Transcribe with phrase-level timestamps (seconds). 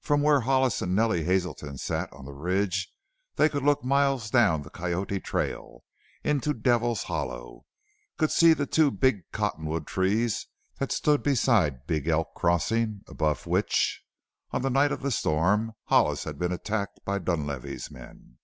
[0.00, 2.90] From where Hollis and Nellie Hazelton sat on the ridge
[3.34, 5.84] they could look miles down the Coyote trail,
[6.24, 7.66] into Devil's Hollow;
[8.16, 10.46] could see the two big cottonwood trees
[10.78, 14.02] that stood beside Big Elk crossing, above which,
[14.50, 18.38] on the night of the storm, Hollis had been attacked by Dunlavey's men.